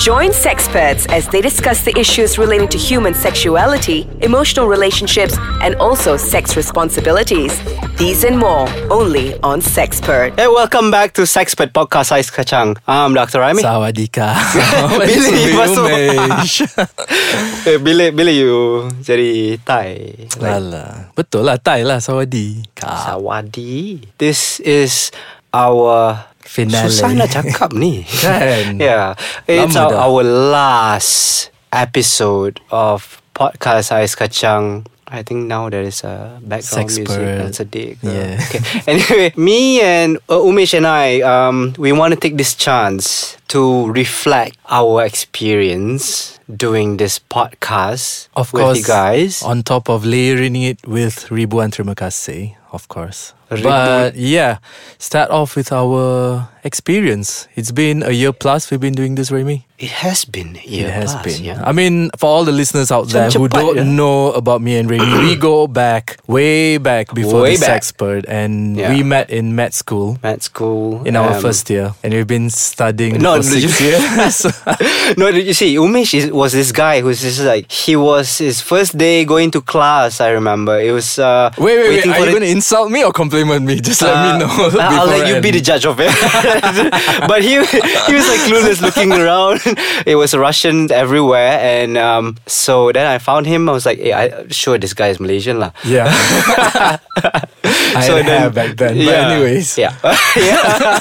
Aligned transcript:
Join 0.00 0.32
sexperts 0.32 1.04
as 1.12 1.28
they 1.28 1.44
discuss 1.44 1.84
the 1.84 1.92
issues 1.92 2.38
relating 2.40 2.72
to 2.72 2.78
human 2.80 3.12
sexuality, 3.12 4.08
emotional 4.24 4.64
relationships, 4.64 5.36
and 5.60 5.76
also 5.76 6.16
sex 6.16 6.56
responsibilities. 6.56 7.52
These 8.00 8.24
and 8.24 8.40
more 8.40 8.64
only 8.88 9.36
on 9.44 9.60
Sexpert. 9.60 10.40
Hey, 10.40 10.48
welcome 10.48 10.88
back 10.90 11.12
to 11.20 11.28
Sexpert 11.28 11.76
Podcast 11.76 12.16
Ais 12.16 12.32
Kacang. 12.32 12.80
I'm 12.88 13.12
Dr. 13.12 13.44
Raimi. 13.44 13.60
Sawadika. 13.60 14.40
Bila 15.04 15.28
you 15.36 15.52
masuk 15.60 15.84
Eh, 17.68 17.76
bila, 17.76 18.08
bila 18.08 18.32
you 18.32 18.88
jadi 19.04 19.60
Thai? 19.60 20.16
Like, 20.40 20.56
Alah, 20.64 21.12
betul 21.12 21.44
lah 21.44 21.60
Thai 21.60 21.84
lah 21.84 22.00
Sawadi. 22.00 22.64
Ka. 22.72 23.04
Sawadi. 23.04 24.00
This 24.16 24.64
is 24.64 25.12
our 25.52 26.24
Susah 26.50 27.14
nak 27.14 27.30
cakap 27.30 27.70
ni. 27.70 28.02
Kan? 28.22 28.82
yeah. 28.82 29.14
It's 29.46 29.78
our, 29.78 29.94
our 29.94 30.22
last 30.26 31.48
episode 31.70 32.58
of 32.74 33.22
Podcast 33.38 33.94
Ais 33.94 34.18
Kacang. 34.18 34.86
I 35.10 35.22
think 35.26 35.50
now 35.50 35.66
there 35.66 35.82
is 35.82 36.06
a 36.06 36.38
background 36.38 36.86
music 36.86 37.06
that's 37.18 37.58
a 37.58 37.66
dick. 37.66 37.98
Yeah. 38.02 38.38
Okay. 38.46 38.62
Anyway, 38.86 39.32
me 39.34 39.80
and 39.82 40.18
uh, 40.30 40.38
Umesh 40.38 40.70
and 40.74 40.86
I, 40.86 41.18
um, 41.22 41.74
we 41.78 41.90
want 41.90 42.14
to 42.14 42.18
take 42.20 42.36
this 42.38 42.54
chance 42.54 43.34
to 43.50 43.90
reflect 43.90 44.54
our 44.70 45.02
experience 45.02 46.38
doing 46.46 46.98
this 46.98 47.18
podcast 47.18 48.28
Of 48.38 48.52
with 48.52 48.62
course, 48.62 48.78
you 48.78 48.86
guys. 48.86 49.42
on 49.42 49.62
top 49.62 49.90
of 49.90 50.06
layering 50.06 50.54
it 50.54 50.78
with 50.86 51.26
ribuan 51.26 51.74
terima 51.74 51.98
kasih, 51.98 52.54
of 52.70 52.86
course. 52.86 53.34
But 53.62 54.14
yeah, 54.16 54.58
start 54.98 55.30
off 55.30 55.56
with 55.56 55.72
our 55.72 56.48
experience. 56.64 57.48
It's 57.54 57.70
been 57.72 58.02
a 58.02 58.10
year 58.10 58.32
plus 58.32 58.70
we've 58.70 58.80
been 58.80 58.94
doing 58.94 59.14
this, 59.14 59.30
Remy. 59.30 59.66
It 59.78 59.88
has 60.04 60.26
been 60.26 60.56
a 60.56 60.68
year 60.68 60.88
it 60.88 60.92
has 60.92 61.14
plus, 61.14 61.24
been. 61.38 61.44
Yeah. 61.44 61.62
I 61.64 61.72
mean, 61.72 62.10
for 62.18 62.26
all 62.28 62.44
the 62.44 62.52
listeners 62.52 62.92
out 62.92 63.08
there 63.08 63.30
who 63.30 63.48
don't 63.48 63.96
know 63.96 64.30
about 64.32 64.60
me 64.60 64.76
and 64.76 64.90
Remy, 64.90 65.24
we 65.24 65.36
go 65.36 65.66
back 65.66 66.18
way 66.26 66.76
back 66.76 67.14
before 67.14 67.42
Way 67.42 67.56
the 67.56 67.64
back. 67.64 67.80
Sexpert, 67.82 68.26
and 68.28 68.76
Yeah. 68.76 68.92
we 68.92 69.02
met 69.02 69.30
in 69.30 69.56
med 69.56 69.72
school. 69.72 70.18
Med 70.22 70.42
school. 70.42 71.02
In 71.06 71.16
our 71.16 71.32
um, 71.32 71.40
first 71.40 71.70
year, 71.70 71.94
and 72.04 72.12
we've 72.12 72.26
been 72.26 72.50
studying 72.50 73.16
No, 73.22 73.36
for 73.36 73.42
six 73.42 73.80
you- 73.80 73.86
years. 73.88 74.44
no, 75.16 75.32
did 75.32 75.46
you 75.46 75.54
see, 75.60 75.76
Umesh 75.76 76.12
is, 76.12 76.30
was 76.30 76.52
this 76.52 76.72
guy 76.72 77.00
who's 77.00 77.22
just 77.22 77.40
like 77.40 77.72
he 77.72 77.96
was 77.96 78.36
his 78.36 78.60
first 78.60 78.98
day 78.98 79.24
going 79.24 79.50
to 79.52 79.62
class. 79.62 80.20
I 80.20 80.28
remember 80.30 80.78
it 80.78 80.92
was. 80.92 81.18
Uh, 81.18 81.50
Wait, 81.56 81.78
wait, 81.78 81.88
wait. 81.88 82.06
Are 82.06 82.18
you 82.26 82.30
going 82.36 82.42
to 82.42 82.50
insult 82.50 82.90
me 82.90 83.02
or 83.02 83.12
compliment 83.12 83.64
me? 83.64 83.80
Just 83.80 84.02
let 84.02 84.12
me 84.12 84.44
Uh, 84.44 84.46
know. 84.46 84.78
I'll 84.78 85.06
let 85.06 85.26
you 85.26 85.40
be 85.40 85.52
the 85.52 85.60
judge 85.62 85.86
of 85.86 85.96
it. 86.00 86.10
but 87.28 87.42
he 87.42 87.50
he 87.50 88.14
was 88.14 88.26
like 88.28 88.42
clueless 88.48 88.80
looking 88.80 89.12
around. 89.12 89.60
It 90.06 90.16
was 90.16 90.34
Russian 90.34 90.90
everywhere, 90.90 91.58
and 91.60 91.96
um, 91.98 92.36
so 92.46 92.90
then 92.92 93.06
I 93.06 93.18
found 93.18 93.46
him. 93.46 93.68
I 93.68 93.72
was 93.72 93.86
like, 93.86 93.98
hey, 93.98 94.12
I 94.12 94.48
sure 94.48 94.78
this 94.78 94.94
guy 94.94 95.08
is 95.08 95.20
Malaysian 95.20 95.58
lah. 95.60 95.72
Yeah. 95.84 96.08
I 97.96 98.06
So 98.06 98.14
then- 98.16 98.26
hair 98.26 98.50
back 98.50 98.76
then. 98.76 98.96
But 98.96 99.04
Yeah. 99.06 99.30
anyways. 99.30 99.78
yeah, 99.78 99.94
yeah. 100.36 100.98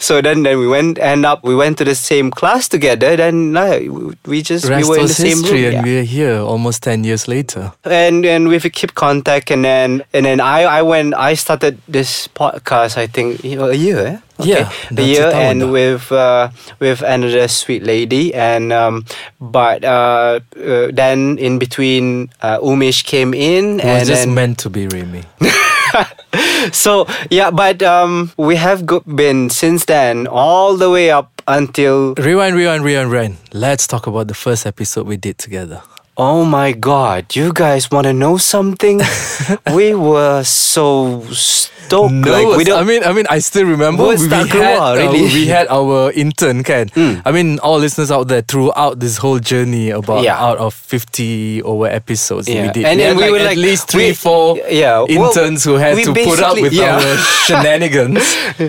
so 0.00 0.20
then, 0.22 0.42
then 0.42 0.58
we 0.58 0.66
went 0.68 0.98
end 0.98 1.26
up 1.26 1.42
we 1.42 1.54
went 1.54 1.78
to 1.78 1.84
the 1.84 1.94
same 1.94 2.30
class 2.30 2.68
together. 2.68 3.16
Then 3.16 3.52
like, 3.52 3.88
we 4.26 4.42
just 4.42 4.66
Rest 4.68 4.84
we 4.84 4.90
were 4.90 5.00
in 5.02 5.06
the 5.08 5.14
same 5.14 5.38
history, 5.42 5.64
room. 5.66 5.74
and 5.74 5.86
yeah. 5.86 5.92
we're 6.00 6.04
here 6.06 6.38
almost 6.40 6.82
ten 6.82 7.04
years 7.04 7.26
later. 7.26 7.72
and 7.84 8.24
and 8.26 8.48
we 8.48 8.58
keep 8.70 8.94
contact 8.94 9.50
and 9.50 9.64
then 9.64 10.02
and 10.14 10.24
then 10.26 10.38
I 10.40 10.62
I 10.62 10.82
went 10.82 11.14
I 11.18 11.34
started 11.34 11.78
this 11.88 12.28
podcast 12.28 12.96
I 12.96 13.06
think 13.10 13.42
you 13.42 13.56
know, 13.56 13.68
a 13.70 13.74
year 13.74 13.98
eh? 14.06 14.16
Yeah, 14.40 14.72
a 14.88 14.94
dah 14.96 15.04
year 15.04 15.28
and 15.36 15.68
with 15.68 16.08
uh, 16.08 16.48
with 16.80 17.04
another 17.04 17.44
sweet 17.48 17.84
lady 17.84 18.32
and 18.32 18.72
um, 18.72 19.04
but 19.36 19.84
uh, 19.84 20.40
uh, 20.56 20.88
then 20.88 21.36
in 21.36 21.58
between 21.60 22.32
uh, 22.40 22.56
Umesh 22.64 23.04
came 23.04 23.34
in 23.36 23.80
It 23.80 23.84
and 23.84 23.98
was 24.00 24.08
just 24.08 24.24
then, 24.24 24.32
meant 24.32 24.56
to 24.64 24.70
be 24.72 24.88
Remy. 24.88 25.28
so 26.72 27.06
yeah 27.30 27.50
but 27.50 27.82
um, 27.82 28.30
we 28.36 28.56
have 28.56 28.86
go- 28.86 29.00
been 29.00 29.50
since 29.50 29.84
then 29.86 30.26
all 30.26 30.76
the 30.76 30.90
way 30.90 31.10
up 31.10 31.42
until 31.48 32.14
rewind, 32.14 32.54
rewind, 32.54 32.84
rewind, 32.84 33.10
rewind. 33.10 33.36
Let's 33.52 33.86
talk 33.86 34.06
about 34.06 34.28
the 34.28 34.34
first 34.34 34.66
episode 34.66 35.06
we 35.06 35.16
did 35.16 35.38
together. 35.38 35.82
Oh 36.20 36.44
my 36.44 36.76
god, 36.76 37.32
you 37.32 37.48
guys 37.48 37.88
want 37.88 38.04
to 38.04 38.12
know 38.12 38.36
something? 38.36 39.00
we 39.72 39.96
were 39.96 40.44
so 40.44 41.24
stoked. 41.32 42.12
No, 42.12 42.28
like, 42.28 42.60
we 42.60 42.64
don't. 42.68 42.76
I 42.76 42.84
mean, 42.84 43.00
I 43.08 43.16
mean, 43.16 43.24
I 43.32 43.40
still 43.40 43.64
remember 43.64 44.04
Words 44.04 44.20
we, 44.20 44.28
had, 44.28 44.52
keluar, 44.52 45.00
really. 45.00 45.32
We 45.32 45.48
had 45.48 45.72
our 45.72 46.12
intern, 46.12 46.60
kan? 46.60 46.92
I 47.24 47.32
mean, 47.32 47.56
all 47.64 47.80
listeners 47.80 48.12
out 48.12 48.28
there 48.28 48.44
throughout 48.44 49.00
this 49.00 49.16
whole 49.16 49.40
journey, 49.40 49.96
about 49.96 50.20
Yeah. 50.20 50.36
out 50.36 50.60
of 50.60 50.76
fifty 50.76 51.64
over 51.64 51.88
episodes 51.88 52.52
that 52.52 52.68
we 52.68 52.68
did, 52.68 52.84
And 52.84 53.00
we 53.00 53.08
then 53.08 53.08
had 53.08 53.16
we 53.16 53.22
like 53.24 53.32
were 53.32 53.48
at 53.48 53.56
least 53.56 53.88
three, 53.88 54.12
we- 54.12 54.20
four 54.20 54.60
yeah, 54.68 55.00
well, 55.00 55.32
interns 55.32 55.64
who 55.64 55.80
had 55.80 55.96
to 56.04 56.12
put 56.12 56.36
up 56.44 56.60
with 56.60 56.76
yeah. 56.76 57.00
our 57.00 57.16
shenanigans 57.48 58.20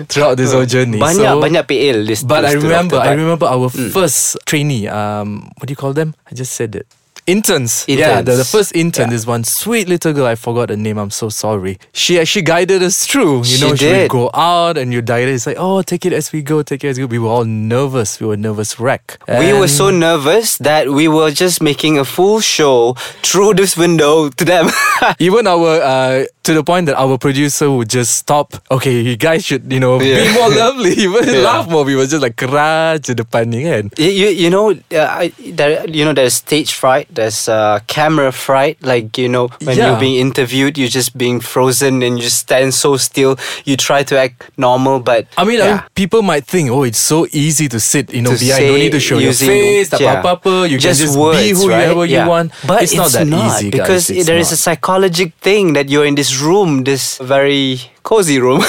throughout 0.08 0.40
this 0.40 0.56
whole 0.56 0.64
journey. 0.64 1.04
banyak 1.04 1.36
so, 1.36 1.36
banyak 1.36 1.68
PL 1.68 2.08
this. 2.08 2.24
But 2.24 2.48
I 2.48 2.56
remember, 2.56 2.96
I 2.96 3.12
remember 3.12 3.44
our 3.44 3.68
first 3.68 4.40
trainee. 4.48 4.88
Um, 4.88 5.52
what 5.60 5.68
do 5.68 5.76
you 5.76 5.76
call 5.76 5.92
them? 5.92 6.16
I 6.24 6.32
just 6.32 6.56
said 6.56 6.72
it. 6.80 6.88
Interns. 7.26 7.84
Yeah, 7.86 8.20
the, 8.20 8.34
the 8.34 8.44
first 8.44 8.74
intern 8.74 9.10
Yeah. 9.10 9.14
is 9.16 9.26
one 9.26 9.44
sweet 9.44 9.88
little 9.88 10.12
girl. 10.12 10.26
I 10.26 10.34
forgot 10.34 10.68
the 10.68 10.76
name. 10.76 10.98
I'm 10.98 11.10
so 11.10 11.28
sorry. 11.28 11.78
She 11.92 12.18
actually 12.18 12.42
guided 12.42 12.82
us 12.82 13.06
through. 13.06 13.44
She 13.44 13.56
You 13.62 13.68
know, 13.68 13.74
she 13.76 13.86
would 13.92 14.10
go 14.10 14.30
out 14.34 14.76
and 14.76 14.92
you 14.92 15.02
guided. 15.02 15.34
It's 15.34 15.46
like, 15.46 15.56
oh, 15.58 15.82
take 15.82 16.04
it 16.04 16.12
as 16.12 16.32
we 16.32 16.42
go, 16.42 16.62
take 16.62 16.82
it 16.82 16.88
as 16.88 16.98
we 16.98 17.06
go. 17.06 17.10
We 17.10 17.20
were 17.20 17.28
all 17.28 17.44
nervous. 17.44 18.18
We 18.18 18.26
were 18.26 18.36
nervous 18.36 18.80
wreck. 18.80 19.18
We 19.28 19.52
were 19.52 19.68
so 19.68 19.90
nervous 19.90 20.58
that 20.58 20.90
we 20.90 21.06
were 21.06 21.30
just 21.30 21.62
making 21.62 21.96
a 21.98 22.04
full 22.04 22.40
show 22.40 22.94
through 23.22 23.54
this 23.54 23.76
window 23.76 24.28
to 24.30 24.44
them. 24.44 24.68
Even 25.20 25.46
our 25.46 25.80
uh, 25.80 26.24
to 26.42 26.54
the 26.54 26.64
point 26.64 26.86
that 26.86 26.96
our 26.98 27.18
producer 27.18 27.70
would 27.70 27.88
just 27.88 28.16
stop. 28.16 28.54
Okay, 28.70 29.00
you 29.00 29.16
guys 29.16 29.44
should 29.44 29.70
you 29.72 29.78
know 29.78 30.00
Yeah. 30.00 30.26
be 30.26 30.34
more 30.34 30.50
lovely. 30.50 30.90
Even 31.06 31.22
Yeah. 31.28 31.40
laugh 31.46 31.70
more. 31.70 31.84
We 31.84 31.94
were 31.94 32.06
just 32.06 32.22
like 32.22 32.34
je 32.36 33.14
depan 33.14 33.46
ni 33.46 33.62
kan. 33.62 33.90
You, 33.96 34.10
you, 34.10 34.28
you 34.28 34.50
know, 34.50 34.70
uh, 34.72 35.06
I, 35.06 35.32
there, 35.38 35.86
you 35.88 36.04
know, 36.04 36.12
there's 36.12 36.34
stage 36.34 36.72
fright, 36.74 37.06
there's 37.14 37.48
uh, 37.48 37.80
camera 37.86 38.32
fright. 38.32 38.78
Like 38.82 39.16
you 39.18 39.28
know, 39.28 39.48
when 39.62 39.76
Yeah. 39.76 39.90
you're 39.90 40.00
being 40.00 40.16
interviewed, 40.20 40.78
you're 40.78 40.88
just 41.00 41.16
being 41.16 41.40
frozen 41.40 42.02
and 42.02 42.16
you 42.18 42.24
just 42.24 42.38
stand 42.38 42.74
so 42.74 42.96
still. 42.96 43.36
You 43.64 43.76
try 43.76 44.02
to 44.04 44.18
act 44.18 44.50
normal, 44.56 45.00
but 45.00 45.26
I 45.36 45.44
mean, 45.44 45.60
I 45.60 45.66
mean, 45.72 45.82
people 45.94 46.22
might 46.22 46.44
think, 46.46 46.70
oh, 46.70 46.82
it's 46.82 46.98
so 46.98 47.26
easy 47.32 47.68
to 47.68 47.78
sit, 47.80 48.12
you 48.12 48.22
know, 48.22 48.32
To 48.34 48.38
behind. 48.38 48.66
Don't 48.66 48.78
need 48.78 48.92
to 48.92 49.00
show 49.00 49.18
your 49.18 49.32
face, 49.32 49.90
yeah. 50.00 50.22
You 50.66 50.78
just 50.78 51.00
can 51.00 51.06
just 51.06 51.18
words, 51.18 51.38
be 51.38 51.68
right? 51.68 51.84
whoever 51.86 52.04
you 52.06 52.16
Yeah. 52.16 52.26
want. 52.28 52.52
But 52.66 52.82
it's, 52.82 52.94
not 52.94 53.10
that 53.12 53.26
easy, 53.26 53.70
guys. 53.70 53.70
because 53.70 54.10
It's 54.10 54.26
there 54.26 54.38
is 54.38 54.48
a 54.48 54.52
not. 54.54 54.58
psychological 54.58 55.32
thing 55.40 55.72
that 55.74 55.88
you're 55.88 56.04
in 56.06 56.14
this 56.14 56.40
room, 56.40 56.84
this 56.84 57.18
very 57.18 57.80
cozy 58.02 58.38
room. 58.40 58.60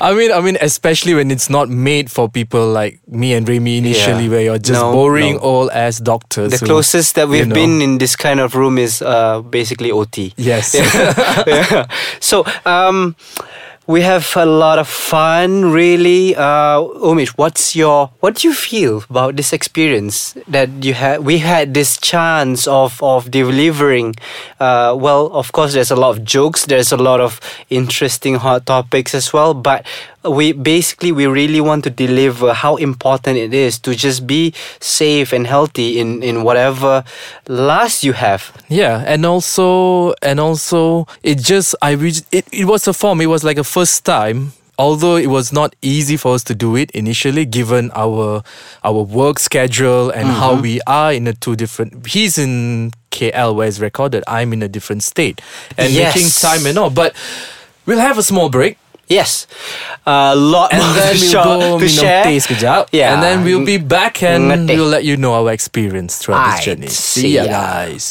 I 0.00 0.12
mean, 0.16 0.32
I 0.32 0.40
mean, 0.40 0.56
especially 0.60 1.14
when 1.14 1.30
it's 1.30 1.48
not 1.50 1.68
made 1.68 2.10
for 2.10 2.28
people 2.28 2.66
like 2.68 3.00
me 3.08 3.34
and 3.34 3.48
Remy 3.48 3.78
initially, 3.78 4.24
Yeah. 4.24 4.30
where 4.30 4.40
you're 4.42 4.58
just 4.58 4.80
No, 4.80 4.92
boring 4.92 5.34
no. 5.34 5.40
old 5.40 5.70
ass 5.70 5.98
doctors. 5.98 6.52
the 6.52 6.58
who, 6.58 6.66
closest 6.66 7.14
that 7.14 7.28
we've 7.28 7.46
know. 7.48 7.54
been 7.54 7.80
in 7.82 7.98
this 7.98 8.16
kind 8.16 8.40
of 8.40 8.54
room 8.54 8.78
is 8.78 9.02
uh, 9.02 9.40
basically 9.42 9.90
OT. 9.90 10.32
Yes. 10.36 10.74
yeah. 11.46 11.86
So, 12.20 12.44
um, 12.66 13.16
we 13.90 14.02
have 14.02 14.36
a 14.36 14.46
lot 14.46 14.78
of 14.78 14.86
fun, 14.86 15.72
really. 15.72 16.36
Uh, 16.36 16.78
Umesh, 17.02 17.30
what's 17.30 17.74
your 17.74 18.10
what 18.20 18.36
do 18.36 18.46
you 18.46 18.54
feel 18.54 19.02
about 19.10 19.34
this 19.34 19.52
experience 19.52 20.34
that 20.46 20.68
you 20.84 20.94
had? 20.94 21.24
We 21.24 21.38
had 21.38 21.74
this 21.74 21.98
chance 21.98 22.68
of 22.68 23.02
of 23.02 23.32
delivering. 23.32 24.14
Uh, 24.60 24.94
well, 24.96 25.26
of 25.32 25.50
course, 25.50 25.72
there's 25.72 25.90
a 25.90 25.96
lot 25.96 26.10
of 26.16 26.24
jokes. 26.24 26.66
There's 26.66 26.92
a 26.92 26.96
lot 26.96 27.20
of 27.20 27.40
interesting 27.68 28.36
hot 28.36 28.66
topics 28.66 29.12
as 29.12 29.32
well. 29.32 29.54
But 29.54 29.84
we 30.22 30.52
basically 30.52 31.12
we 31.12 31.26
really 31.26 31.60
want 31.60 31.84
to 31.84 31.90
deliver 31.90 32.52
how 32.52 32.76
important 32.76 33.38
it 33.38 33.54
is 33.54 33.78
to 33.80 33.94
just 33.94 34.26
be 34.26 34.52
safe 34.80 35.32
and 35.32 35.46
healthy 35.46 35.98
in 35.98 36.22
in 36.22 36.42
whatever 36.42 37.04
last 37.48 38.04
you 38.04 38.12
have. 38.12 38.52
Yeah, 38.68 39.02
and 39.06 39.24
also 39.24 40.12
and 40.22 40.38
also 40.40 41.06
it 41.22 41.38
just 41.38 41.74
I 41.80 41.92
reached 41.92 42.24
it, 42.32 42.44
it 42.52 42.66
was 42.66 42.86
a 42.86 42.92
form, 42.92 43.20
it 43.20 43.26
was 43.26 43.44
like 43.44 43.58
a 43.58 43.64
first 43.64 44.04
time. 44.04 44.52
Although 44.78 45.16
it 45.16 45.26
was 45.28 45.52
not 45.52 45.76
easy 45.82 46.16
for 46.16 46.32
us 46.34 46.42
to 46.44 46.54
do 46.54 46.74
it 46.74 46.90
initially, 46.92 47.44
given 47.44 47.90
our 47.94 48.42
our 48.82 49.02
work 49.02 49.38
schedule 49.38 50.08
and 50.08 50.28
how 50.28 50.52
Mm-hmm. 50.52 50.62
we 50.62 50.80
are 50.86 51.12
in 51.12 51.26
a 51.28 51.34
two 51.34 51.54
different. 51.54 52.06
He's 52.06 52.38
in 52.38 52.92
KL 53.10 53.54
where 53.54 53.68
it's 53.68 53.78
recorded. 53.78 54.24
I'm 54.26 54.54
in 54.54 54.62
a 54.62 54.68
different 54.68 55.02
state, 55.02 55.42
and 55.76 55.92
making 55.92 56.28
time 56.32 56.64
and 56.64 56.78
all. 56.78 56.88
But 56.88 57.12
we'll 57.84 58.00
have 58.00 58.16
a 58.16 58.22
small 58.22 58.48
break, 58.48 58.78
Yes, 59.10 59.50
a 60.06 60.38
lot 60.38 60.70
and 60.70 60.78
more 60.78 60.94
then 60.94 61.14
to, 61.14 61.18
we'll 61.18 61.30
show- 61.34 61.42
go 61.42 61.58
to 61.82 61.84
minum 61.84 61.98
share. 61.98 62.22
teh 62.30 62.38
sekejap. 62.38 62.94
Yeah. 62.94 63.10
and 63.10 63.18
then 63.26 63.42
we'll 63.42 63.66
be 63.66 63.74
back 63.76 64.22
and 64.22 64.46
Ngeteh. 64.70 64.78
we'll 64.78 64.86
let 64.86 65.02
you 65.02 65.18
know 65.18 65.34
our 65.34 65.50
experience 65.50 66.22
throughout 66.22 66.46
Aight, 66.46 66.62
this 66.62 66.64
journey. 66.64 66.88
See 66.88 67.34
ya, 67.34 67.42
see 67.42 67.50
ya. 67.50 67.58
guys. 67.58 68.04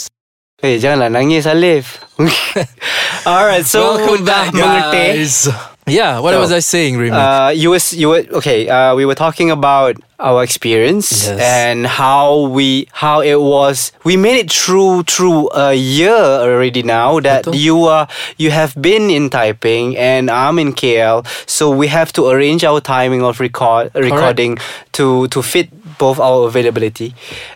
Eh, 0.60 0.76
janganlah 0.76 1.08
nangis 1.08 1.48
Alif. 1.48 2.04
Alright, 3.24 3.64
so 3.64 3.96
Welcome 3.96 4.28
dah 4.28 4.52
back, 4.52 4.92
guys. 4.92 5.48
Yeah, 5.90 6.20
what 6.20 6.34
So, 6.34 6.40
was 6.40 6.52
I 6.52 6.60
saying, 6.60 6.98
Remy? 6.98 7.12
Uh, 7.12 7.50
you 7.50 7.70
was 7.72 7.94
you 7.94 8.10
were 8.10 8.24
okay. 8.40 8.68
Uh, 8.70 8.96
we 8.96 9.06
were 9.06 9.16
talking 9.16 9.52
about 9.52 9.96
our 10.20 10.44
experience 10.44 11.26
Yes. 11.28 11.40
and 11.40 11.88
how 11.88 12.48
we 12.48 12.88
how 12.92 13.22
it 13.22 13.40
was. 13.40 13.92
We 14.04 14.18
made 14.18 14.38
it 14.38 14.52
through 14.52 15.04
through 15.04 15.50
a 15.54 15.74
year 15.74 16.12
already 16.14 16.84
now 16.84 17.20
that 17.22 17.46
Betul. 17.46 17.56
you 17.56 17.84
are 17.86 18.08
you 18.38 18.52
have 18.52 18.76
been 18.82 19.10
in 19.10 19.30
Taiping 19.30 19.98
and 19.98 20.30
I'm 20.30 20.60
in 20.60 20.74
KL. 20.74 21.26
So 21.48 21.70
we 21.72 21.88
have 21.88 22.12
to 22.14 22.28
arrange 22.28 22.64
our 22.64 22.82
timing 22.82 23.24
of 23.24 23.40
record 23.40 23.92
recording 23.96 24.58
to 24.94 25.28
to 25.30 25.42
fit 25.42 25.70
both 25.98 26.20
our 26.20 26.48
availability 26.48 27.14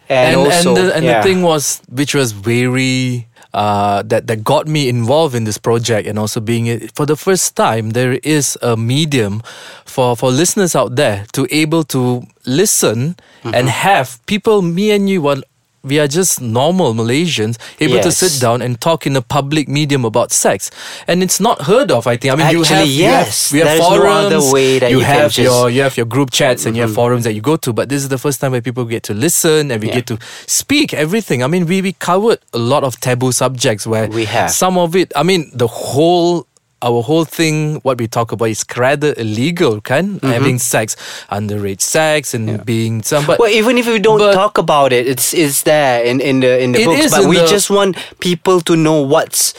and, 0.09 0.35
and 0.35 0.35
also 0.35 0.75
and, 0.75 0.77
the, 0.77 0.95
and 0.95 1.05
yeah. 1.05 1.21
the 1.21 1.23
thing 1.27 1.41
was 1.43 1.81
which 1.89 2.13
was 2.13 2.31
very 2.33 3.27
uh, 3.53 4.01
that 4.03 4.27
that 4.27 4.43
got 4.43 4.67
me 4.67 4.89
involved 4.89 5.35
in 5.35 5.43
this 5.43 5.57
project 5.57 6.07
and 6.07 6.17
also 6.17 6.39
being 6.39 6.67
it 6.67 6.91
for 6.95 7.05
the 7.05 7.15
first 7.15 7.55
time 7.55 7.91
there 7.91 8.13
is 8.23 8.57
a 8.61 8.75
medium 8.75 9.41
for 9.85 10.15
for 10.15 10.31
listeners 10.31 10.75
out 10.75 10.95
there 10.95 11.25
to 11.33 11.47
able 11.51 11.83
to 11.83 12.23
listen 12.45 13.15
Mm-hmm. 13.43 13.55
and 13.55 13.67
have 13.67 14.25
people 14.25 14.61
me 14.61 14.91
and 14.91 15.09
you 15.09 15.21
one 15.21 15.43
we 15.83 15.99
are 15.99 16.07
just 16.07 16.39
normal 16.41 16.93
Malaysians 16.93 17.57
able 17.79 17.99
to 18.01 18.11
sit 18.11 18.39
down 18.41 18.61
and 18.61 18.79
talk 18.79 19.05
in 19.05 19.15
a 19.15 19.21
public 19.21 19.67
medium 19.67 20.05
about 20.05 20.31
sex, 20.31 20.71
and 21.07 21.21
it's 21.21 21.39
not 21.39 21.61
heard 21.63 21.91
of. 21.91 22.07
I 22.07 22.15
think. 22.17 22.33
I 22.33 22.37
mean, 22.37 22.51
you 22.51 22.63
have 22.63 22.71
Actually, 22.71 22.91
you 22.91 23.03
have- 23.05 23.27
yes. 23.27 23.51
we 23.51 23.59
have 23.59 23.67
There's 23.67 23.79
no 23.81 23.89
forums. 23.97 24.33
other 24.33 24.53
way 24.53 24.79
that 24.79 24.91
you 24.91 24.99
can 24.99 25.05
have 25.07 25.31
just- 25.31 25.39
your 25.39 25.69
you 25.69 25.81
have 25.81 25.97
your 25.97 26.05
group 26.05 26.31
chats 26.31 26.65
and 26.65 26.75
you 26.75 26.81
have 26.81 26.91
mm-hmm. 26.91 26.95
forums 26.95 27.23
that 27.25 27.33
you 27.33 27.41
go 27.41 27.57
to, 27.57 27.73
but 27.73 27.89
this 27.89 28.01
is 28.01 28.09
the 28.09 28.17
first 28.17 28.39
time 28.39 28.51
where 28.53 28.61
people 28.61 28.85
get 28.85 29.03
to 29.03 29.13
listen 29.13 29.71
and 29.71 29.81
we 29.81 29.89
Yeah. 29.89 29.95
get 29.95 30.07
to 30.07 30.17
speak 30.47 30.93
everything. 30.93 31.43
I 31.43 31.47
mean, 31.47 31.65
we, 31.65 31.81
we 31.81 31.93
covered 31.93 32.39
a 32.53 32.57
lot 32.57 32.83
of 32.83 32.99
taboo 32.99 33.31
subjects 33.31 33.85
where 33.85 34.07
We 34.07 34.25
have. 34.25 34.51
some 34.51 34.77
of 34.77 34.95
it. 34.95 35.11
I 35.15 35.23
mean, 35.23 35.51
the 35.53 35.67
whole. 35.67 36.47
Our 36.83 36.99
whole 37.01 37.23
thing, 37.23 37.79
what 37.87 37.95
we 37.97 38.11
talk 38.11 38.35
about 38.35 38.51
is 38.51 38.65
rather 38.75 39.15
illegal, 39.15 39.79
kan? 39.79 40.19
Mm-hmm. 40.19 40.27
Having 40.27 40.59
sex, 40.59 40.99
underage 41.31 41.79
sex, 41.79 42.35
and 42.35 42.59
being 42.67 42.99
somebody. 43.07 43.39
Well, 43.39 43.47
even 43.55 43.79
if 43.79 43.87
we 43.87 43.99
don't 44.03 44.19
but- 44.19 44.35
talk 44.35 44.59
about 44.59 44.91
it, 44.91 45.07
it's 45.07 45.31
it's 45.31 45.63
there 45.63 46.03
in, 46.03 46.19
in 46.19 46.43
the 46.43 46.59
in 46.59 46.75
the 46.75 46.83
books. 46.83 47.15
But 47.15 47.31
we 47.31 47.39
the- 47.39 47.47
just 47.47 47.71
want 47.71 47.95
people 48.19 48.59
to 48.67 48.75
know 48.75 48.99
what's 48.99 49.55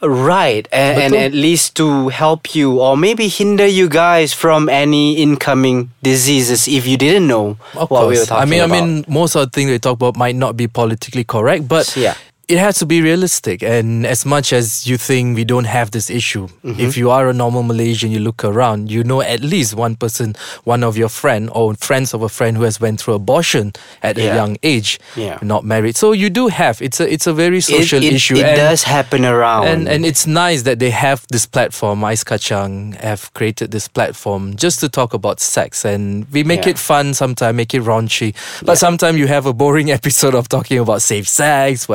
right 0.00 0.68
and, 0.70 1.10
and 1.10 1.14
at 1.18 1.34
least 1.34 1.74
to 1.74 2.06
help 2.14 2.54
you 2.54 2.78
or 2.78 2.94
maybe 2.96 3.26
hinder 3.26 3.66
you 3.66 3.88
guys 3.90 4.30
from 4.30 4.68
any 4.70 5.18
incoming 5.18 5.90
diseases 6.06 6.68
if 6.70 6.86
you 6.86 6.94
didn't 6.96 7.26
know 7.26 7.58
Of 7.74 7.90
what 7.90 8.06
we 8.06 8.14
were 8.14 8.22
course. 8.22 8.30
I 8.30 8.46
mean, 8.46 8.62
about. 8.62 8.78
I 8.78 8.86
mean, 8.86 9.04
most 9.10 9.34
of 9.34 9.42
the 9.42 9.50
things 9.50 9.74
we 9.74 9.78
talk 9.82 9.98
about 9.98 10.14
might 10.14 10.36
not 10.38 10.54
be 10.54 10.68
politically 10.70 11.24
correct, 11.26 11.66
but 11.66 11.90
Yeah. 11.98 12.14
It 12.48 12.56
has 12.58 12.78
to 12.78 12.86
be 12.86 13.02
realistic. 13.02 13.62
And 13.62 14.06
as 14.06 14.24
much 14.24 14.52
as 14.54 14.86
you 14.86 14.96
think 14.96 15.36
we 15.36 15.44
don't 15.44 15.66
have 15.66 15.90
this 15.90 16.08
issue, 16.10 16.48
Mm-hmm. 16.64 16.80
if 16.80 16.96
you 16.96 17.10
are 17.10 17.28
a 17.28 17.32
normal 17.32 17.62
Malaysian, 17.62 18.10
you 18.10 18.18
look 18.20 18.44
around, 18.44 18.90
you 18.90 19.02
know 19.04 19.20
at 19.22 19.40
least 19.40 19.74
one 19.74 19.96
person, 19.96 20.34
one 20.64 20.82
of 20.84 20.96
your 20.96 21.08
friend 21.08 21.50
or 21.54 21.74
friends 21.74 22.14
of 22.14 22.22
a 22.22 22.28
friend 22.28 22.56
who 22.56 22.62
has 22.64 22.80
went 22.80 23.00
through 23.00 23.14
abortion 23.14 23.72
at 24.02 24.16
a 24.18 24.22
young 24.24 24.56
age, 24.62 24.98
Yeah. 25.16 25.38
not 25.42 25.64
married. 25.64 25.96
So 25.96 26.12
you 26.12 26.30
do 26.30 26.48
have 26.48 26.80
it's 26.82 27.00
a 27.00 27.12
it's 27.12 27.26
a 27.26 27.32
very 27.32 27.60
social 27.60 28.02
it, 28.02 28.12
issue. 28.12 28.36
It 28.36 28.44
and- 28.46 28.56
does 28.56 28.82
happen 28.82 29.24
around. 29.24 29.66
and 29.68 29.88
and 29.88 30.04
it's 30.04 30.26
nice 30.26 30.62
that 30.62 30.78
they 30.78 30.90
have 30.90 31.24
this 31.30 31.46
platform. 31.46 32.04
Ice 32.04 32.24
Kachang 32.24 32.94
have 33.00 33.30
created 33.34 33.70
this 33.70 33.88
platform 33.88 34.56
just 34.56 34.80
to 34.80 34.88
talk 34.88 35.14
about 35.14 35.40
sex, 35.40 35.84
and 35.84 36.26
we 36.32 36.44
make 36.44 36.64
Yeah. 36.64 36.72
it 36.72 36.78
fun. 36.78 37.14
Sometimes 37.14 37.56
make 37.56 37.72
it 37.74 37.82
raunchy, 37.82 38.34
but 38.64 38.78
sometimes 38.78 39.18
you 39.18 39.26
have 39.28 39.46
a 39.46 39.52
boring 39.52 39.90
episode 39.98 40.34
of 40.34 40.48
talking 40.48 40.78
about 40.78 41.02
safe 41.02 41.28
sex, 41.28 41.88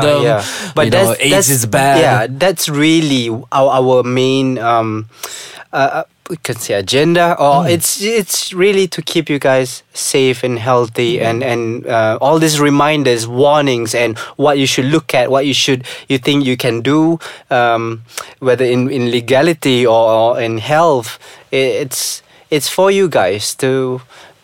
condom. 0.00 0.22
But 0.74 0.84
you 0.86 0.90
know, 0.90 1.06
that's, 1.08 1.20
AIDS 1.20 1.30
that's 1.30 1.50
is 1.50 1.66
bad. 1.66 1.98
Yeah, 2.00 2.26
that's 2.38 2.68
really 2.68 3.28
our 3.52 3.70
our 3.80 4.02
main 4.02 4.58
um, 4.58 5.08
uh, 5.72 6.04
we 6.30 6.36
can 6.36 6.54
say 6.56 6.74
agenda, 6.74 7.34
or 7.38 7.62
Hmm. 7.62 7.68
it's 7.74 8.00
it's 8.02 8.52
really 8.52 8.86
to 8.88 9.02
keep 9.02 9.28
you 9.28 9.38
guys 9.38 9.82
safe 9.92 10.44
and 10.46 10.58
healthy, 10.58 11.20
and 11.20 11.42
and 11.42 11.86
uh, 11.86 12.18
all 12.20 12.38
these 12.38 12.60
reminders, 12.60 13.26
warnings, 13.26 13.94
and 13.94 14.16
what 14.36 14.56
you 14.58 14.66
should 14.66 14.86
look 14.86 15.14
at, 15.14 15.30
what 15.30 15.44
you 15.46 15.54
should 15.54 15.82
you 16.08 16.18
think 16.18 16.44
you 16.46 16.56
can 16.56 16.82
do, 16.82 17.18
um, 17.50 18.02
whether 18.38 18.64
in 18.64 18.88
in 18.90 19.10
legality 19.10 19.86
or, 19.86 20.08
or 20.10 20.40
in 20.40 20.58
health. 20.58 21.18
i- 21.52 21.56
It's 21.82 22.22
it's 22.50 22.68
for 22.68 22.90
you 22.90 23.08
guys 23.08 23.54
to 23.56 24.00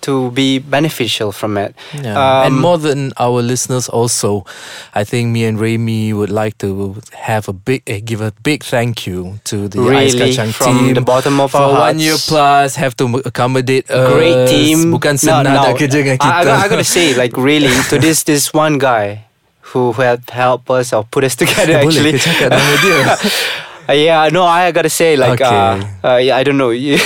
to 0.06 0.31
be 0.31 0.58
beneficial 0.62 1.32
from 1.35 1.58
it. 1.58 1.75
Yeah. 1.93 2.14
Um, 2.14 2.47
and 2.47 2.53
more 2.56 2.79
than 2.79 3.11
our 3.19 3.43
listeners, 3.43 3.91
also, 3.91 4.47
I 4.94 5.03
think 5.03 5.35
me 5.35 5.44
and 5.44 5.58
Remy 5.58 6.14
would 6.14 6.31
like 6.31 6.56
to 6.62 7.03
have 7.12 7.50
a 7.50 7.53
big, 7.53 7.82
eh, 7.91 7.99
give 7.99 8.23
a 8.23 8.31
big 8.47 8.62
thank 8.62 9.06
you 9.06 9.43
to 9.50 9.67
the 9.67 9.82
Ice 9.91 10.14
Really, 10.14 10.31
Kachang 10.31 10.55
from 10.55 10.79
team 10.79 10.94
the 10.94 11.03
bottom 11.03 11.43
of 11.43 11.50
for 11.50 11.58
our 11.67 11.91
one 11.91 11.99
year 11.99 12.14
plus. 12.17 12.79
Have 12.79 12.94
to 13.03 13.20
accommodate 13.26 13.91
us. 13.91 14.06
great 14.14 14.47
team. 14.47 14.94
Bukan 14.94 15.19
No, 15.26 15.43
senang 15.43 15.58
no. 15.58 15.62
nak 15.67 15.75
kerja 15.75 15.99
dengan 15.99 16.17
I, 16.17 16.23
kita. 16.23 16.38
I, 16.38 16.44
got- 16.47 16.59
I 16.62 16.67
gotta 16.70 16.87
say, 16.87 17.12
like 17.19 17.35
really, 17.35 17.75
to 17.91 17.99
this 18.06 18.23
this 18.23 18.55
one 18.55 18.79
guy 18.79 19.26
who 19.75 19.91
helped 20.31 20.70
us 20.70 20.94
or 20.94 21.02
put 21.02 21.26
us 21.26 21.35
together. 21.35 21.82
Actually, 21.82 22.14
ke 23.87 23.94
cakap 23.94 24.11
nama 24.11 24.23
dia? 24.23 24.23
Uh, 24.23 24.27
yeah, 24.27 24.29
no, 24.33 24.43
I 24.44 24.73
gotta 24.73 24.91
say, 24.91 25.17
like, 25.17 25.41
uh, 25.41 25.79
Okay. 25.79 25.87
uh, 26.03 26.19
yeah, 26.19 26.37
I 26.37 26.43
don't 26.43 26.59
know, 26.59 26.71
you, 26.75 26.99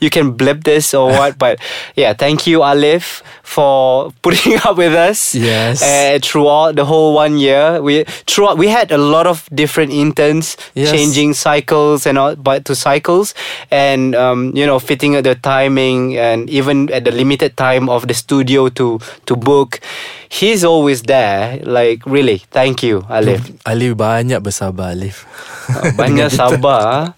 you 0.00 0.10
can 0.10 0.32
blip 0.32 0.64
this 0.64 0.94
or 0.94 1.10
what, 1.18 1.38
but 1.38 1.58
yeah, 1.94 2.12
thank 2.12 2.46
you, 2.46 2.62
Alif, 2.62 3.22
for 3.42 4.10
putting 4.22 4.58
up 4.64 4.76
with 4.76 4.92
us. 4.94 5.34
Yes. 5.34 5.82
uh, 5.82 6.18
throughout 6.22 6.76
the 6.76 6.84
whole 6.84 7.14
one 7.14 7.38
year, 7.38 7.80
we 7.82 8.04
throughout 8.26 8.58
we 8.58 8.68
had 8.68 8.90
a 8.90 8.98
lot 9.00 9.26
of 9.26 9.48
different 9.54 9.92
interns 9.92 10.56
Yes. 10.74 10.90
changing 10.94 11.34
cycles 11.34 12.06
and 12.06 12.18
all, 12.18 12.36
but 12.36 12.64
to 12.66 12.74
cycles, 12.74 13.34
and 13.70 14.14
um, 14.14 14.52
you 14.54 14.66
know, 14.66 14.78
fitting 14.78 15.16
the 15.22 15.34
timing 15.34 16.16
and 16.16 16.48
even 16.50 16.90
at 16.92 17.04
the 17.04 17.10
limited 17.10 17.56
time 17.56 17.88
of 17.88 18.06
the 18.06 18.14
studio 18.14 18.68
to 18.78 18.98
to 19.26 19.34
book. 19.36 19.80
He's 20.28 20.60
always 20.60 21.08
there. 21.08 21.56
Like 21.64 22.04
really, 22.04 22.44
thank 22.52 22.84
you, 22.84 23.08
Alif. 23.08 23.48
Alif 23.64 23.96
banyak 23.96 24.44
bersabar 24.44 24.92
Alif 24.92 25.24
Banyak 26.10 26.30
sabar. 26.32 27.12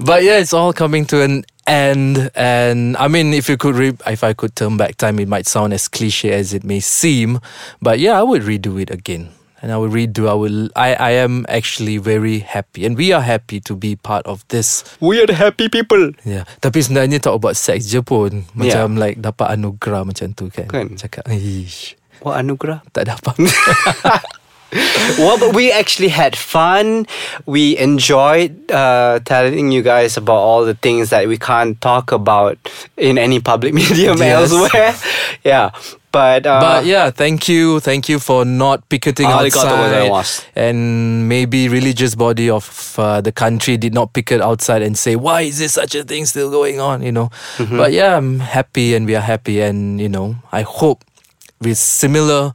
But 0.00 0.24
yeah 0.24 0.40
it's 0.40 0.56
all 0.56 0.72
coming 0.72 1.04
to 1.12 1.20
an 1.20 1.44
end 1.66 2.30
and 2.38 2.96
I 2.96 3.10
mean 3.10 3.34
if 3.34 3.50
you 3.50 3.58
could 3.58 3.74
re- 3.74 3.98
if 4.06 4.22
I 4.22 4.32
could 4.32 4.54
turn 4.54 4.78
back 4.78 4.96
time 4.96 5.18
it 5.18 5.28
might 5.28 5.46
sound 5.46 5.74
as 5.74 5.90
cliche 5.90 6.30
as 6.32 6.54
it 6.54 6.62
may 6.62 6.78
seem 6.78 7.42
but 7.82 7.98
yeah 7.98 8.14
I 8.14 8.22
would 8.22 8.46
redo 8.46 8.78
it 8.78 8.86
again 8.88 9.34
and 9.58 9.74
I 9.74 9.76
would 9.76 9.90
redo 9.90 10.30
I 10.30 10.38
will 10.38 10.70
I, 10.78 10.94
I 10.94 11.12
am 11.18 11.42
actually 11.50 11.98
very 11.98 12.38
happy 12.46 12.86
and 12.86 12.94
we 12.94 13.10
are 13.10 13.20
happy 13.24 13.58
to 13.66 13.74
be 13.74 13.98
part 13.98 14.22
of 14.30 14.46
this 14.46 14.86
We 15.02 15.18
are 15.18 15.26
the 15.26 15.34
happy 15.34 15.66
people. 15.66 16.14
Yeah. 16.22 16.46
Tapi 16.62 16.86
sebenarnya 16.86 17.18
talk 17.18 17.34
about 17.34 17.58
sex 17.58 17.90
je 17.90 17.98
pun 17.98 18.46
Macam 18.54 18.94
like 18.94 19.18
dapat 19.18 19.58
anugerah 19.58 20.06
macam 20.06 20.38
tu 20.38 20.46
kan, 20.54 20.70
Kan. 20.70 20.94
Cakap 20.94 21.26
Ish 21.26 21.98
What 22.22 22.38
anugerah? 22.40 22.86
Tak 22.94 23.10
ada 23.10 23.18
apa 23.18 23.34
well, 25.18 25.38
but 25.38 25.54
we 25.54 25.70
actually 25.70 26.08
had 26.08 26.36
fun. 26.36 27.06
We 27.46 27.76
enjoyed 27.78 28.70
uh, 28.70 29.20
telling 29.24 29.70
you 29.72 29.82
guys 29.82 30.16
about 30.16 30.36
all 30.42 30.64
the 30.64 30.74
things 30.74 31.10
that 31.10 31.28
we 31.28 31.38
can't 31.38 31.80
talk 31.80 32.10
about 32.12 32.58
in 32.96 33.16
any 33.18 33.38
public 33.40 33.74
medium 33.80 34.18
Yes. 34.18 34.50
elsewhere. 34.52 34.94
Yeah, 35.44 35.70
but 36.10 36.46
uh, 36.46 36.58
But 36.60 36.86
yeah, 36.86 37.10
thank 37.10 37.46
you, 37.48 37.78
thank 37.78 38.08
you 38.08 38.18
for 38.18 38.44
not 38.44 38.88
picketing 38.88 39.26
outside, 39.54 40.10
and 40.56 41.28
maybe 41.28 41.68
religious 41.68 42.16
body 42.16 42.50
of 42.50 42.66
uh, 42.98 43.20
the 43.20 43.30
country 43.30 43.76
did 43.76 43.94
not 43.94 44.12
picket 44.12 44.40
outside 44.40 44.82
and 44.82 44.98
say 44.98 45.14
why 45.14 45.42
is 45.42 45.58
this 45.58 45.74
such 45.74 45.94
a 45.94 46.02
thing 46.02 46.26
still 46.26 46.50
going 46.50 46.80
on, 46.80 47.02
you 47.02 47.12
know. 47.12 47.30
Mm-hmm. 47.58 47.76
But 47.76 47.92
yeah, 47.92 48.16
I'm 48.16 48.40
happy 48.40 48.94
and 48.96 49.06
we 49.06 49.14
are 49.14 49.22
happy, 49.22 49.60
and 49.60 50.00
you 50.00 50.08
know, 50.08 50.34
I 50.50 50.62
hope 50.62 51.04
with 51.60 51.78
similar 51.78 52.54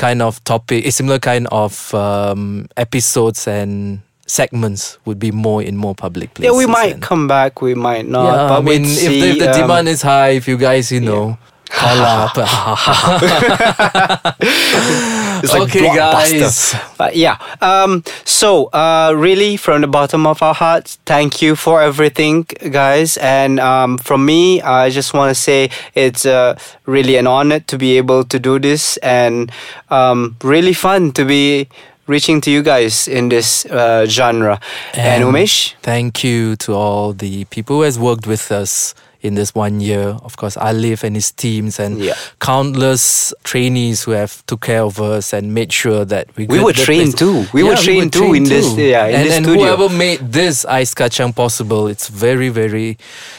kind 0.00 0.22
of 0.24 0.40
topic, 0.44 0.86
a 0.88 0.90
similar 0.90 1.18
kind 1.20 1.44
of 1.52 1.92
um, 1.94 2.64
episodes 2.80 3.44
and 3.46 4.00
segments 4.26 4.96
would 5.04 5.18
be 5.18 5.30
more 5.30 5.60
in 5.62 5.76
more 5.76 5.94
public 5.94 6.32
places. 6.32 6.48
yeah, 6.52 6.56
we 6.56 6.64
might 6.64 6.94
and- 6.94 7.02
come 7.02 7.28
back. 7.28 7.60
We 7.60 7.74
might 7.76 8.08
not. 8.08 8.24
yeah, 8.24 8.48
but 8.48 8.58
I 8.58 8.60
mean, 8.64 8.84
if, 8.88 9.10
the- 9.12 9.30
if 9.30 9.38
the 9.38 9.50
um, 9.52 9.60
demand 9.60 9.88
is 9.92 10.00
high, 10.00 10.30
if 10.40 10.48
you 10.48 10.56
guys, 10.56 10.88
you 10.90 11.00
know, 11.04 11.36
call 11.68 12.00
up. 12.00 12.32
It's 15.42 15.52
like 15.52 15.62
okay, 15.62 15.94
guys. 15.94 16.74
But 16.98 17.16
yeah, 17.16 17.38
um, 17.60 18.02
so 18.24 18.66
uh, 18.72 19.14
really 19.16 19.56
from 19.56 19.80
the 19.80 19.86
bottom 19.88 20.26
of 20.26 20.42
our 20.42 20.54
hearts, 20.54 20.98
thank 21.06 21.42
you 21.42 21.56
for 21.56 21.80
everything, 21.82 22.42
guys. 22.70 23.16
And 23.18 23.58
um, 23.60 23.98
from 23.98 24.24
me, 24.24 24.60
I 24.62 24.90
just 24.90 25.14
want 25.14 25.30
to 25.30 25.34
say 25.34 25.70
it's 25.94 26.26
uh, 26.26 26.58
really 26.86 27.16
an 27.16 27.26
honor 27.26 27.60
to 27.60 27.78
be 27.78 27.96
able 27.96 28.24
to 28.24 28.38
do 28.38 28.58
this, 28.58 28.96
and 28.98 29.50
um, 29.90 30.36
really 30.42 30.72
fun 30.74 31.12
to 31.12 31.24
be 31.24 31.68
reaching 32.06 32.40
to 32.40 32.50
you 32.50 32.62
guys 32.62 33.06
in 33.06 33.28
this 33.28 33.64
uh, 33.66 34.04
genre. 34.06 34.58
And, 34.94 35.22
Umesh, 35.24 35.74
Thank 35.82 36.24
you 36.24 36.56
to 36.56 36.74
all 36.74 37.12
the 37.12 37.44
people 37.46 37.76
who 37.76 37.82
has 37.82 37.98
worked 37.98 38.26
with 38.26 38.50
us 38.50 38.94
in 39.22 39.34
this 39.34 39.54
one 39.54 39.80
year. 39.80 40.16
Of 40.24 40.36
course, 40.36 40.56
Alif 40.56 41.04
and 41.04 41.14
his 41.16 41.30
teams 41.32 41.78
and 41.78 41.98
Yeah. 41.98 42.14
countless 42.40 43.32
trainees 43.44 44.04
who 44.04 44.12
have 44.12 44.44
took 44.46 44.60
care 44.62 44.82
of 44.82 45.00
us 45.00 45.32
and 45.32 45.54
made 45.54 45.72
sure 45.72 46.04
that 46.04 46.28
we 46.36 46.46
We 46.46 46.60
were 46.60 46.72
trained 46.72 47.16
too. 47.18 47.46
We 47.52 47.62
were 47.62 47.76
trained 47.76 48.12
too 48.12 48.34
in 48.34 48.44
this- 48.44 48.76
yeah, 48.76 49.06
in 49.06 49.14
and, 49.14 49.26
this 49.26 49.36
and 49.36 49.46
studio. 49.46 49.76
whoever 49.76 49.88
made 49.94 50.32
this 50.32 50.64
ice 50.64 50.94
kacang 50.94 51.34
possible, 51.34 51.86
it's 51.86 52.08
very, 52.08 52.48
very, 52.48 52.96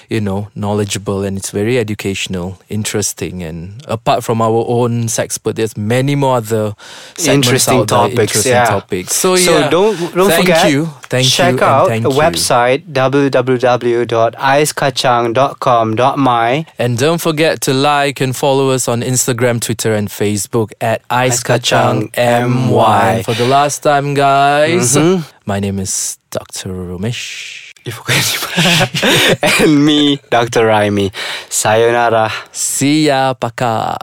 you 0.10 0.22
know, 0.22 0.50
knowledgeable 0.56 1.24
and 1.24 1.38
it's 1.38 1.50
very 1.52 1.78
educational, 1.78 2.58
interesting. 2.70 3.44
And 3.44 3.82
apart 3.88 4.24
from 4.24 4.42
our 4.42 4.64
own 4.68 5.06
sexpert, 5.08 5.56
there's 5.56 5.76
many 5.78 6.16
more 6.16 6.38
other 6.38 6.74
interesting 7.26 7.80
out 7.80 7.88
there, 7.88 7.98
topics. 7.98 8.22
interesting 8.22 8.52
yeah. 8.54 8.66
topics. 8.66 9.16
So, 9.16 9.36
so 9.36 9.60
yeah, 9.60 9.70
don't 9.70 9.98
don't 10.16 10.30
thank 10.30 10.42
forget. 10.46 10.72
you, 10.72 10.90
thank 11.10 11.28
check 11.28 11.54
you, 11.54 11.64
and 11.64 11.64
out 11.64 11.88
the 11.90 12.10
website 12.10 12.32
website 12.32 12.82
And 16.78 16.98
don't 16.98 17.22
forget 17.22 17.62
to 17.62 17.74
like 17.74 18.20
and 18.22 18.36
follow 18.36 18.70
us 18.72 18.88
on 18.88 19.02
Instagram, 19.02 19.60
Twitter, 19.62 19.94
and 19.94 20.10
Facebook 20.10 20.72
at 20.82 21.02
Icekachang 21.10 22.12
IceKachangMY. 22.12 23.24
For 23.26 23.34
the 23.34 23.48
last 23.48 23.84
time, 23.84 24.14
guys, 24.14 24.96
Mm-hmm. 24.98 25.24
my 25.46 25.60
name 25.60 25.80
is 25.80 26.18
Dr. 26.30 26.70
Romesh. 26.70 27.72
You 27.84 27.92
forgot 27.92 28.22
and 29.62 29.86
me, 29.86 30.20
Dr. 30.30 30.68
Raimi. 30.68 31.12
Sayonara. 31.50 32.30
See 32.52 33.08
ya, 33.08 33.34
paka. 33.34 33.98